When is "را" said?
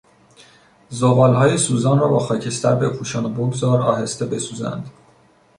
1.99-2.07